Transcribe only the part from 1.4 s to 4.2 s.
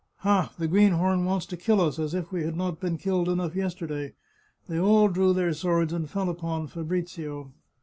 to kill us, as if we had not been killed enough yesterday!"